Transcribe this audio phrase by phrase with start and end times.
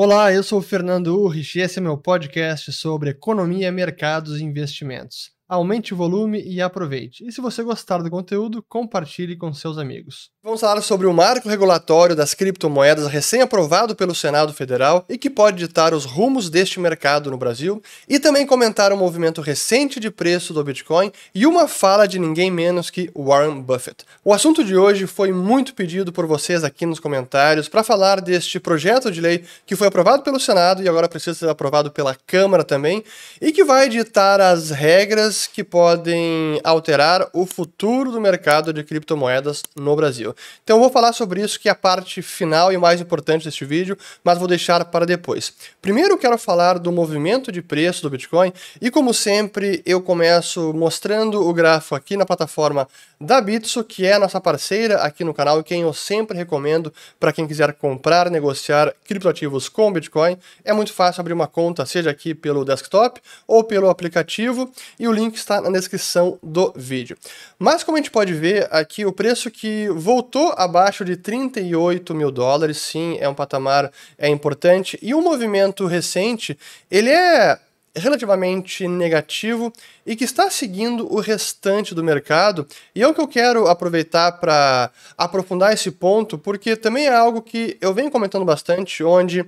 [0.00, 4.44] Olá, eu sou o Fernando Urrich e esse é meu podcast sobre economia, mercados e
[4.44, 5.32] investimentos.
[5.48, 7.26] Aumente o volume e aproveite.
[7.26, 10.28] E se você gostar do conteúdo, compartilhe com seus amigos.
[10.44, 15.56] Vamos falar sobre o marco regulatório das criptomoedas recém-aprovado pelo Senado Federal e que pode
[15.56, 20.10] ditar os rumos deste mercado no Brasil, e também comentar o um movimento recente de
[20.10, 24.04] preço do Bitcoin e uma fala de ninguém menos que Warren Buffett.
[24.22, 28.60] O assunto de hoje foi muito pedido por vocês aqui nos comentários para falar deste
[28.60, 32.64] projeto de lei que foi aprovado pelo Senado e agora precisa ser aprovado pela Câmara
[32.64, 33.02] também,
[33.40, 39.62] e que vai ditar as regras que podem alterar o futuro do mercado de criptomoedas
[39.76, 40.34] no Brasil.
[40.64, 43.64] Então eu vou falar sobre isso, que é a parte final e mais importante deste
[43.64, 45.52] vídeo, mas vou deixar para depois.
[45.80, 50.72] Primeiro eu quero falar do movimento de preço do Bitcoin e como sempre eu começo
[50.72, 52.88] mostrando o gráfico aqui na plataforma
[53.20, 56.92] da Bitso, que é a nossa parceira aqui no canal e quem eu sempre recomendo
[57.18, 60.38] para quem quiser comprar, negociar criptoativos com Bitcoin.
[60.64, 65.12] É muito fácil abrir uma conta, seja aqui pelo desktop ou pelo aplicativo, e o
[65.12, 67.16] link está na descrição do vídeo.
[67.58, 72.30] Mas como a gente pode ver aqui, o preço que voltou abaixo de 38 mil
[72.30, 76.58] dólares, sim, é um patamar é importante, e o um movimento recente,
[76.90, 77.58] ele é
[77.94, 79.72] relativamente negativo
[80.06, 82.66] e que está seguindo o restante do mercado.
[82.94, 87.42] E é o que eu quero aproveitar para aprofundar esse ponto, porque também é algo
[87.42, 89.44] que eu venho comentando bastante, onde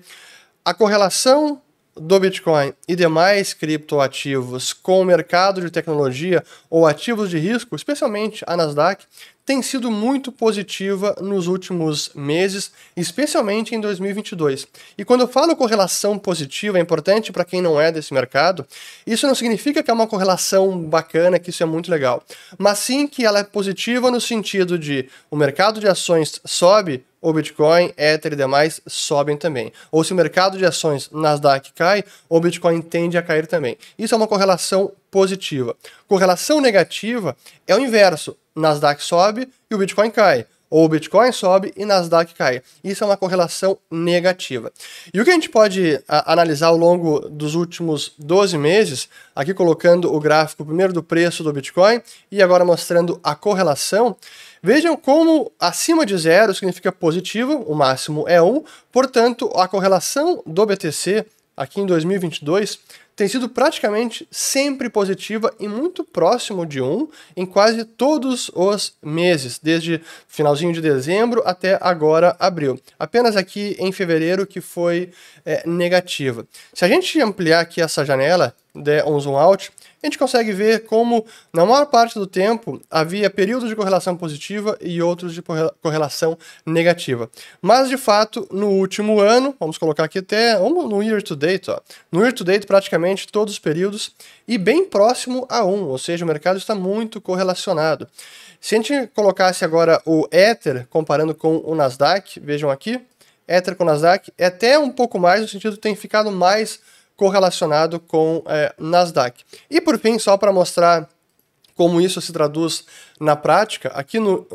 [0.65, 1.61] a correlação
[1.97, 8.45] do Bitcoin e demais criptoativos com o mercado de tecnologia ou ativos de risco, especialmente
[8.47, 9.05] a Nasdaq,
[9.45, 14.69] tem sido muito positiva nos últimos meses, especialmente em 2022.
[14.97, 18.65] E quando eu falo correlação positiva, é importante para quem não é desse mercado,
[19.05, 22.23] isso não significa que é uma correlação bacana, que isso é muito legal,
[22.57, 27.33] mas sim que ela é positiva no sentido de o mercado de ações sobe, o
[27.33, 29.73] Bitcoin, Ether e demais sobem também.
[29.91, 33.77] Ou se o mercado de ações Nasdaq cai, o Bitcoin tende a cair também.
[33.99, 35.77] Isso é uma correlação positiva.
[36.09, 37.37] Correlação negativa
[37.67, 38.37] é o inverso.
[38.55, 40.47] Nasdaq sobe e o Bitcoin cai.
[40.71, 42.63] Ou o Bitcoin sobe e Nasdaq cai.
[42.83, 44.73] Isso é uma correlação negativa.
[45.13, 49.53] E o que a gente pode a, analisar ao longo dos últimos 12 meses, aqui
[49.53, 52.01] colocando o gráfico primeiro do preço do Bitcoin
[52.31, 54.17] e agora mostrando a correlação,
[54.63, 58.63] vejam como acima de zero significa positivo, o máximo é 1,
[58.93, 61.27] portanto, a correlação do BTC
[61.57, 62.79] aqui em 2022
[63.21, 67.07] tem sido praticamente sempre positiva e muito próximo de 1
[67.37, 72.81] em quase todos os meses, desde finalzinho de dezembro até agora abril.
[72.99, 75.11] Apenas aqui em fevereiro que foi
[75.45, 76.47] é, negativa.
[76.73, 79.71] Se a gente ampliar aqui essa janela, der um zoom out,
[80.03, 84.79] a gente consegue ver como, na maior parte do tempo, havia períodos de correlação positiva
[84.81, 85.43] e outros de
[85.83, 87.31] correlação negativa.
[87.61, 91.81] Mas, de fato, no último ano, vamos colocar aqui até no year to date, ó,
[92.11, 94.15] no year to date, praticamente todos os períodos,
[94.49, 98.09] e bem próximo a 1, ou seja, o mercado está muito correlacionado.
[98.61, 103.01] Se a gente colocasse agora o Ether comparando com o Nasdaq, vejam aqui,
[103.47, 106.79] Ether com Nasdaq, é até um pouco mais, no sentido de tem ficado mais
[107.21, 109.45] correlacionado com é, Nasdaq.
[109.71, 111.07] E por fim, só para mostrar
[111.77, 112.87] como isso se traduz
[113.21, 114.47] na prática, aqui no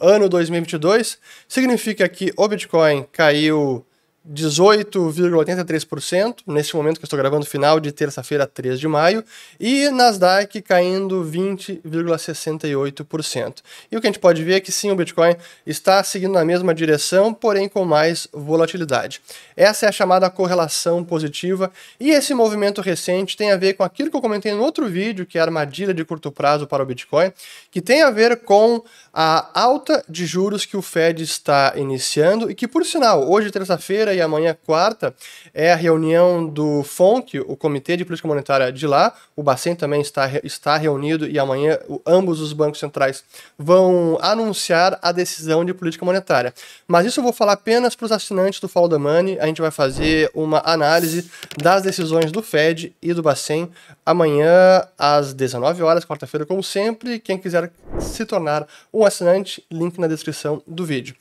[0.00, 3.84] ano 2022, significa que o Bitcoin caiu
[4.26, 9.22] 18,83%, nesse momento que eu estou gravando, final de terça-feira, 3 de maio,
[9.60, 13.56] e Nasdaq caindo 20,68%.
[13.92, 15.36] E o que a gente pode ver é que sim, o Bitcoin
[15.66, 19.20] está seguindo na mesma direção, porém com mais volatilidade.
[19.54, 21.70] Essa é a chamada correlação positiva,
[22.00, 25.26] e esse movimento recente tem a ver com aquilo que eu comentei no outro vídeo,
[25.26, 27.30] que é a armadilha de curto prazo para o Bitcoin,
[27.70, 28.82] que tem a ver com
[29.16, 34.12] a alta de juros que o Fed está iniciando, e que, por sinal, hoje, terça-feira,
[34.12, 35.14] e amanhã, quarta,
[35.54, 39.14] é a reunião do FONC, o Comitê de Política Monetária de lá.
[39.36, 43.24] O Bacen também está, está reunido e amanhã ambos os bancos centrais
[43.58, 46.52] vão anunciar a decisão de política monetária.
[46.86, 49.38] Mas isso eu vou falar apenas para os assinantes do Follow the Money.
[49.38, 53.70] A gente vai fazer uma análise das decisões do Fed e do Bacen
[54.04, 57.18] amanhã às 19 horas, quarta-feira, como sempre.
[57.18, 61.14] Quem quiser se tornar um assinante, link na descrição do vídeo.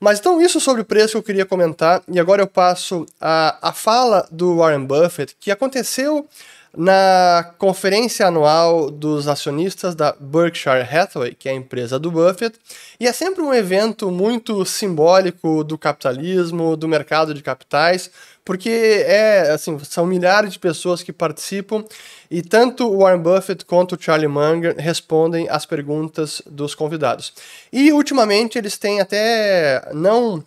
[0.00, 3.68] Mas então, isso sobre o preço que eu queria comentar, e agora eu passo a,
[3.68, 6.26] a fala do Warren Buffett, que aconteceu
[6.76, 12.58] na conferência anual dos acionistas da Berkshire Hathaway, que é a empresa do Buffett,
[13.00, 18.10] e é sempre um evento muito simbólico do capitalismo, do mercado de capitais,
[18.44, 21.84] porque é assim, são milhares de pessoas que participam
[22.30, 27.34] e tanto o Warren Buffett quanto o Charlie Munger respondem às perguntas dos convidados.
[27.70, 30.42] E ultimamente eles têm até não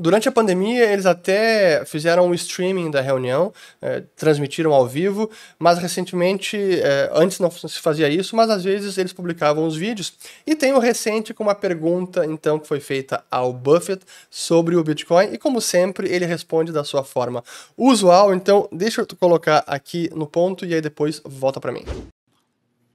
[0.00, 3.52] Durante a pandemia, eles até fizeram um streaming da reunião,
[3.82, 5.28] é, transmitiram ao vivo,
[5.58, 10.12] mas recentemente, é, antes não se fazia isso, mas às vezes eles publicavam os vídeos.
[10.46, 14.84] E tem o recente com uma pergunta, então, que foi feita ao Buffett sobre o
[14.84, 17.42] Bitcoin, e como sempre, ele responde da sua forma
[17.76, 18.32] usual.
[18.32, 21.84] Então, deixa eu colocar aqui no ponto e aí depois volta para mim.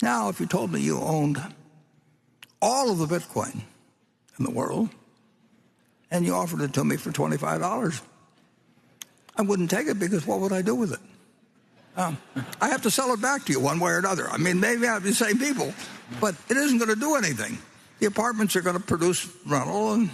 [0.01, 1.41] Now, if you told me you owned
[2.61, 3.65] all of the Bitcoin
[4.39, 4.89] in the world,
[6.13, 8.01] and you offered it to me for $25,
[9.35, 10.99] I wouldn't take it because what would I do with it?
[11.97, 12.17] Um,
[12.61, 14.29] I have to sell it back to you one way or another.
[14.29, 15.73] I mean, maybe I have the same people,
[16.21, 17.57] but it isn't going to do anything.
[17.99, 20.09] The apartments are going to produce rental, and,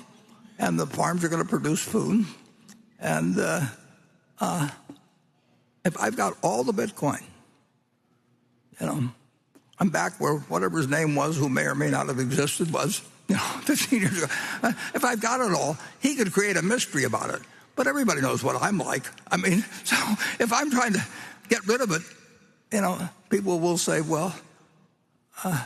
[0.58, 2.26] and the farms are going to produce food.
[3.00, 3.66] And uh,
[4.40, 4.70] uh,
[5.84, 7.24] if I've got all the Bitcoin,
[8.80, 9.10] you know,
[9.80, 13.02] I'm back where whatever his name was, who may or may not have existed, was
[13.30, 14.34] you know, 15 years ago.
[14.64, 17.42] Uh, if I've got it all, he could create a mystery about it.
[17.76, 19.04] But everybody knows what I'm like.
[19.32, 19.96] I mean, so
[20.40, 21.06] if I'm trying to
[21.48, 22.02] get rid of it,
[22.74, 22.98] you know,
[23.30, 24.36] people will say, well,
[25.44, 25.64] uh,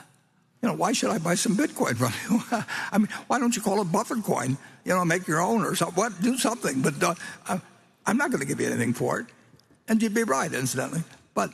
[0.62, 2.44] you know, why should I buy some Bitcoin from you?
[2.92, 4.58] I mean, why don't you call it Buffett coin?
[4.84, 5.96] You know, make your own or something.
[5.96, 6.22] What?
[6.22, 6.82] Do something.
[6.82, 7.60] But uh,
[8.06, 9.28] I'm not going to give you anything for it.
[9.88, 11.04] And you'd be right, incidentally.
[11.34, 11.52] But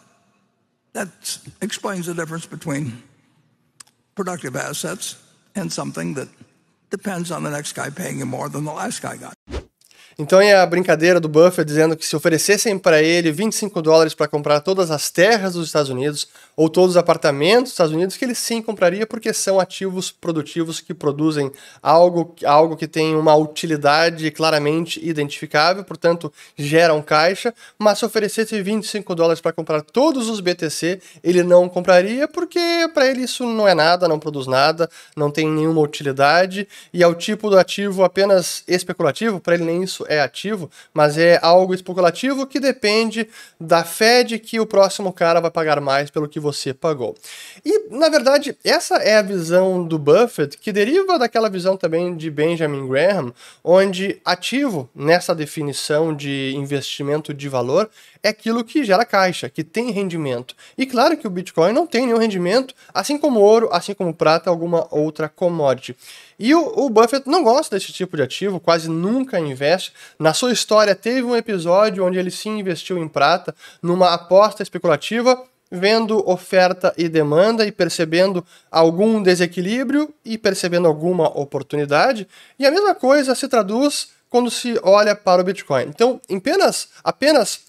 [0.94, 1.08] that
[1.62, 3.04] explains the difference between
[4.16, 5.16] productive assets
[5.60, 6.30] and something that
[6.90, 9.36] depends on the next guy paying you more than the last guy got.
[10.22, 14.28] Então é a brincadeira do Buffett dizendo que se oferecessem para ele 25 dólares para
[14.28, 16.28] comprar todas as terras dos Estados Unidos
[16.58, 20.82] ou todos os apartamentos dos Estados Unidos, que ele sim compraria porque são ativos produtivos
[20.82, 21.50] que produzem
[21.82, 29.16] algo, algo que tem uma utilidade claramente identificável, portanto geram caixa, mas se oferecesse 25
[29.16, 32.60] dólares para comprar todos os BTC, ele não compraria porque
[32.94, 36.68] para ele isso não é nada, não produz nada, não tem nenhuma utilidade.
[36.94, 41.18] E é o tipo do ativo apenas especulativo, para ele nem isso é ativo, mas
[41.18, 43.30] é algo especulativo que depende
[43.60, 47.16] da fé de que o próximo cara vai pagar mais pelo que você pagou.
[47.64, 52.30] E, na verdade, essa é a visão do Buffett, que deriva daquela visão também de
[52.32, 53.34] Benjamin Graham,
[53.64, 57.90] onde ativo, nessa definição de investimento de valor,
[58.24, 60.56] é aquilo que gera caixa, que tem rendimento.
[60.78, 64.50] E claro que o Bitcoin não tem nenhum rendimento, assim como ouro, assim como prata,
[64.50, 65.96] alguma outra commodity.
[66.40, 69.92] E o, o, Buffett não gosta desse tipo de ativo, quase nunca investe.
[70.18, 75.44] Na sua história, teve um episódio onde ele sim investiu em prata, numa aposta especulativa,
[75.70, 82.26] vendo oferta e demanda e percebendo algum desequilíbrio e percebendo alguma oportunidade.
[82.58, 85.88] E a mesma coisa se traduz quando se olha para o Bitcoin.
[85.88, 87.62] Então, apenas, apenas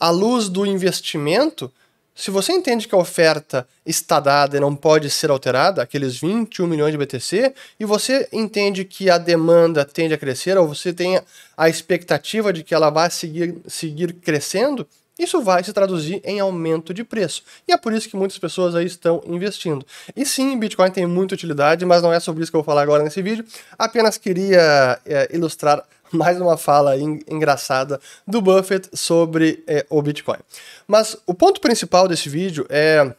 [0.00, 1.70] à luz do investimento,
[2.14, 6.66] se você entende que a oferta está dada e não pode ser alterada, aqueles 21
[6.66, 11.20] milhões de BTC, e você entende que a demanda tende a crescer, ou você tem
[11.56, 14.86] a expectativa de que ela vai seguir, seguir crescendo,
[15.18, 17.42] isso vai se traduzir em aumento de preço.
[17.68, 19.86] E é por isso que muitas pessoas aí estão investindo.
[20.14, 22.82] E sim, Bitcoin tem muita utilidade, mas não é sobre isso que eu vou falar
[22.82, 23.44] agora nesse vídeo.
[23.78, 25.84] Apenas queria é, ilustrar
[26.16, 30.38] mais uma fala engraçada do Buffett sobre é, o Bitcoin.
[30.86, 33.12] Mas o ponto principal desse vídeo é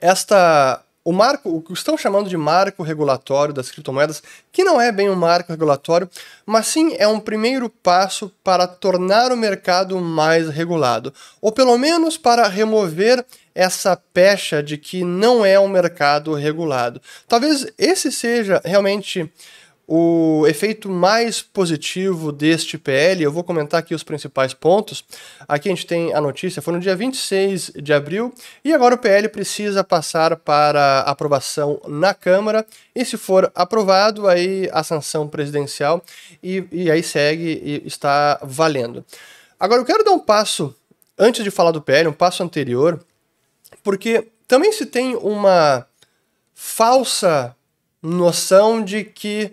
[0.00, 4.22] esta o marco, o que estão chamando de marco regulatório das criptomoedas,
[4.52, 6.10] que não é bem um marco regulatório,
[6.44, 12.18] mas sim é um primeiro passo para tornar o mercado mais regulado, ou pelo menos
[12.18, 17.00] para remover essa pecha de que não é um mercado regulado.
[17.26, 19.32] Talvez esse seja realmente
[19.90, 25.02] o efeito mais positivo deste PL, eu vou comentar aqui os principais pontos.
[25.48, 28.30] Aqui a gente tem a notícia, foi no dia 26 de abril,
[28.62, 34.68] e agora o PL precisa passar para aprovação na Câmara, e se for aprovado, aí
[34.74, 36.04] a sanção presidencial,
[36.42, 39.02] e, e aí segue e está valendo.
[39.58, 40.76] Agora eu quero dar um passo,
[41.18, 43.02] antes de falar do PL, um passo anterior,
[43.82, 45.86] porque também se tem uma
[46.54, 47.56] falsa
[48.02, 49.50] noção de que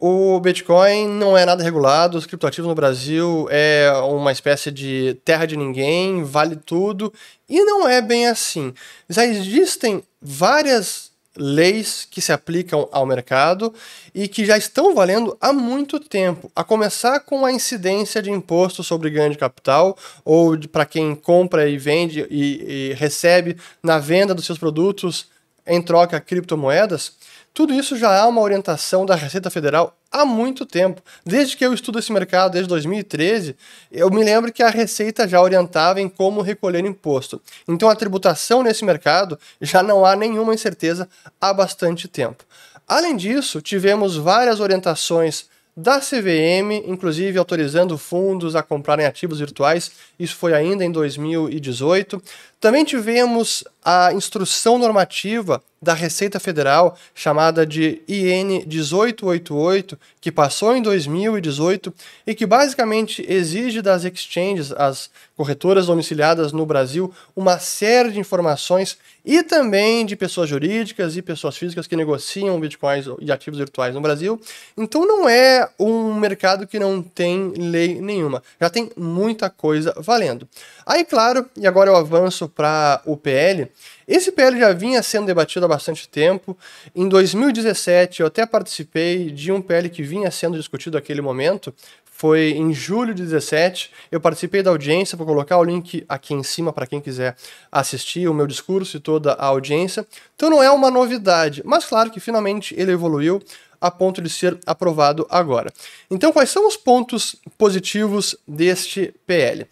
[0.00, 5.44] o Bitcoin não é nada regulado, os criptoativos no Brasil é uma espécie de terra
[5.44, 7.12] de ninguém, vale tudo,
[7.46, 8.72] e não é bem assim.
[9.10, 13.74] Já existem várias leis que se aplicam ao mercado
[14.14, 18.82] e que já estão valendo há muito tempo, a começar com a incidência de imposto
[18.82, 24.34] sobre ganho de capital ou para quem compra e vende e, e recebe na venda
[24.34, 25.28] dos seus produtos
[25.66, 27.12] em troca criptomoedas
[27.52, 31.02] tudo isso já há uma orientação da Receita Federal há muito tempo.
[31.24, 33.56] Desde que eu estudo esse mercado, desde 2013,
[33.90, 37.40] eu me lembro que a Receita já orientava em como recolher imposto.
[37.66, 41.08] Então a tributação nesse mercado já não há nenhuma incerteza
[41.40, 42.44] há bastante tempo.
[42.86, 49.90] Além disso, tivemos várias orientações da CVM, inclusive autorizando fundos a comprarem ativos virtuais.
[50.18, 52.22] Isso foi ainda em 2018.
[52.60, 60.82] Também tivemos a instrução normativa da Receita Federal, chamada de IN 1888, que passou em
[60.82, 61.92] 2018
[62.26, 68.98] e que basicamente exige das exchanges, as corretoras domiciliadas no Brasil, uma série de informações
[69.24, 74.02] e também de pessoas jurídicas e pessoas físicas que negociam bitcoins e ativos virtuais no
[74.02, 74.38] Brasil.
[74.76, 80.46] Então não é um mercado que não tem lei nenhuma, já tem muita coisa valendo.
[80.84, 83.69] Aí, claro, e agora eu avanço para o PL.
[84.06, 86.56] Esse PL já vinha sendo debatido há bastante tempo.
[86.94, 91.74] Em 2017, eu até participei de um PL que vinha sendo discutido naquele momento.
[92.04, 93.90] Foi em julho de 17.
[94.12, 97.34] Eu participei da audiência, vou colocar o link aqui em cima para quem quiser
[97.72, 100.06] assistir o meu discurso e toda a audiência.
[100.36, 103.42] Então não é uma novidade, mas claro que finalmente ele evoluiu
[103.80, 105.72] a ponto de ser aprovado agora.
[106.10, 109.66] Então, quais são os pontos positivos deste PL?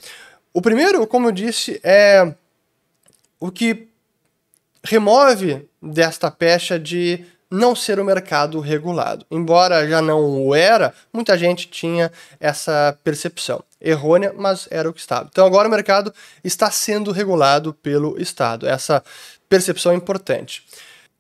[0.52, 2.34] O primeiro, como eu disse, é
[3.38, 3.87] o que
[4.84, 9.24] remove desta pecha de não ser o mercado regulado.
[9.30, 13.62] Embora já não o era, muita gente tinha essa percepção.
[13.80, 15.28] Errônea, mas era o que estava.
[15.30, 18.68] Então agora o mercado está sendo regulado pelo Estado.
[18.68, 19.02] Essa
[19.48, 20.64] percepção é importante.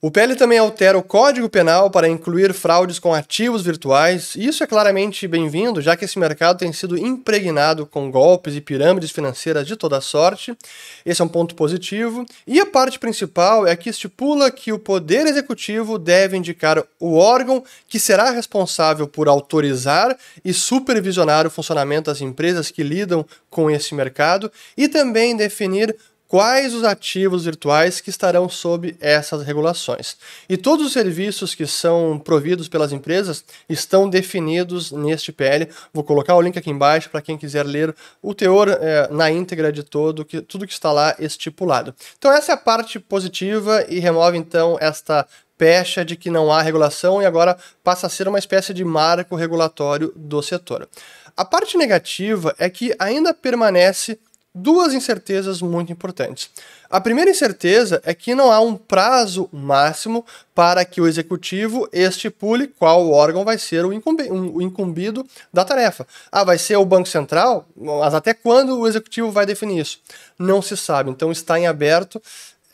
[0.00, 4.62] O PL também altera o Código Penal para incluir fraudes com ativos virtuais, e isso
[4.62, 9.66] é claramente bem-vindo, já que esse mercado tem sido impregnado com golpes e pirâmides financeiras
[9.66, 10.56] de toda sorte.
[11.04, 12.24] Esse é um ponto positivo.
[12.46, 17.64] E a parte principal é que estipula que o Poder Executivo deve indicar o órgão
[17.88, 23.96] que será responsável por autorizar e supervisionar o funcionamento das empresas que lidam com esse
[23.96, 25.96] mercado e também definir
[26.28, 30.16] quais os ativos virtuais que estarão sob essas regulações.
[30.46, 35.68] E todos os serviços que são providos pelas empresas estão definidos neste PL.
[35.92, 39.72] Vou colocar o link aqui embaixo para quem quiser ler o teor é, na íntegra
[39.72, 41.94] de todo, que, tudo que está lá estipulado.
[42.18, 46.62] Então essa é a parte positiva e remove então esta pecha de que não há
[46.62, 50.88] regulação e agora passa a ser uma espécie de marco regulatório do setor.
[51.36, 54.18] A parte negativa é que ainda permanece
[54.62, 56.50] duas incertezas muito importantes.
[56.90, 60.24] A primeira incerteza é que não há um prazo máximo
[60.54, 66.06] para que o executivo estipule qual órgão vai ser o, incumbido da tarefa.
[66.32, 67.66] Ah, vai ser o Banco Central?
[67.76, 70.00] Mas até quando o executivo vai definir isso?
[70.38, 72.22] Não se sabe, então está em aberto.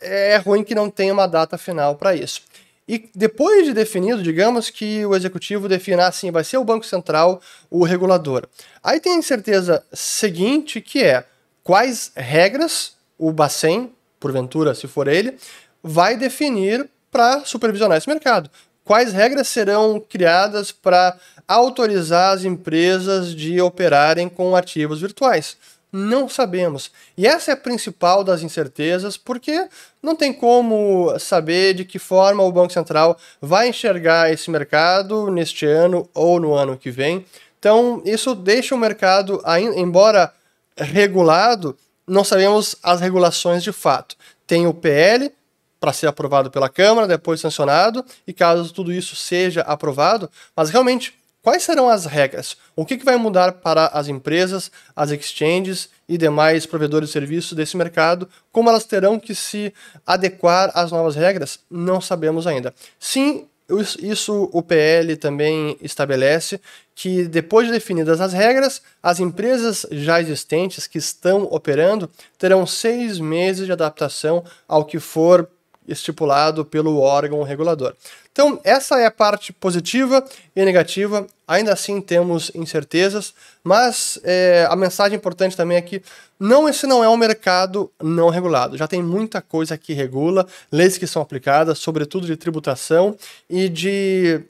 [0.00, 2.42] É ruim que não tenha uma data final para isso.
[2.86, 7.40] E depois de definido, digamos que o executivo defina assim, vai ser o Banco Central
[7.70, 8.46] o regulador.
[8.82, 11.24] Aí tem a incerteza seguinte, que é
[11.64, 13.90] quais regras o Bacen,
[14.20, 15.36] porventura, se for ele,
[15.82, 18.50] vai definir para supervisionar esse mercado.
[18.84, 21.16] Quais regras serão criadas para
[21.48, 25.56] autorizar as empresas de operarem com ativos virtuais?
[25.90, 26.90] Não sabemos.
[27.16, 29.68] E essa é a principal das incertezas, porque
[30.02, 35.64] não tem como saber de que forma o Banco Central vai enxergar esse mercado neste
[35.64, 37.24] ano ou no ano que vem.
[37.58, 39.40] Então, isso deixa o mercado,
[39.76, 40.32] embora
[40.76, 41.76] regulado,
[42.06, 44.16] não sabemos as regulações de fato.
[44.46, 45.32] Tem o PL
[45.80, 51.14] para ser aprovado pela Câmara, depois sancionado, e caso tudo isso seja aprovado, mas realmente
[51.42, 52.56] quais serão as regras?
[52.74, 57.52] O que, que vai mudar para as empresas, as exchanges e demais provedores de serviços
[57.52, 58.26] desse mercado?
[58.50, 59.74] Como elas terão que se
[60.06, 61.58] adequar às novas regras?
[61.70, 62.74] Não sabemos ainda.
[62.98, 66.60] Sim, isso o PL também estabelece
[66.94, 73.18] que, depois de definidas as regras, as empresas já existentes que estão operando terão seis
[73.18, 75.48] meses de adaptação ao que for
[75.86, 77.94] estipulado pelo órgão regulador.
[78.32, 80.24] Então, essa é a parte positiva
[80.56, 81.26] e negativa.
[81.46, 86.02] Ainda assim, temos incertezas, mas é, a mensagem importante também é que
[86.38, 88.76] não, esse não é um mercado não regulado.
[88.76, 93.16] Já tem muita coisa que regula, leis que são aplicadas, sobretudo de tributação
[93.48, 94.40] e de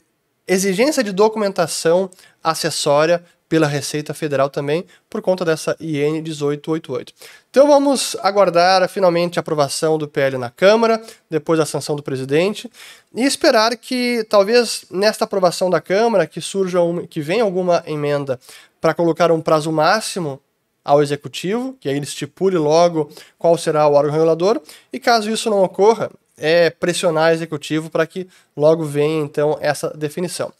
[0.47, 2.09] exigência de documentação
[2.43, 7.13] acessória pela Receita Federal também, por conta dessa IN 1888.
[7.49, 12.69] Então vamos aguardar finalmente a aprovação do PL na Câmara, depois a sanção do presidente,
[13.13, 18.39] e esperar que talvez nesta aprovação da Câmara que surja uma, que venha alguma emenda
[18.81, 20.41] para colocar um prazo máximo
[20.83, 23.09] ao executivo, que aí ele estipule logo
[23.39, 24.61] qual será o órgão regulador,
[24.93, 29.89] e caso isso não ocorra, é pressionar o executivo para que logo venha então essa
[29.89, 30.51] definição.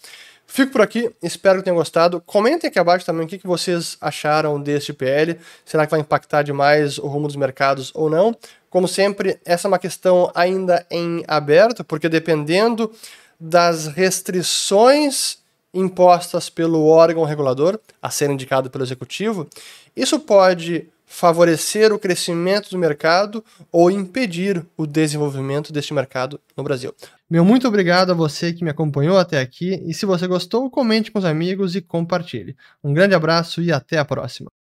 [0.55, 2.21] Fico por aqui, espero que tenham gostado.
[2.21, 5.37] Comentem aqui abaixo também o que, vocês acharam deste PL.
[5.65, 8.33] Será que vai impactar demais o rumo dos mercados ou não?
[8.69, 12.89] Como sempre, essa é uma questão ainda em aberto, porque dependendo
[13.37, 15.39] das restrições
[15.73, 19.49] impostas pelo órgão regulador, a ser indicado pelo executivo,
[19.93, 26.95] isso pode favorecer o crescimento do mercado ou impedir o desenvolvimento deste mercado no Brasil.
[27.27, 31.11] Meu muito obrigado a você que me acompanhou até aqui e se você gostou, comente
[31.11, 32.55] com os amigos e compartilhe.
[32.83, 34.51] Um grande abraço e até a próxima.